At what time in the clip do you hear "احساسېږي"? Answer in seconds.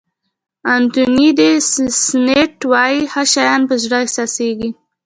4.03-4.69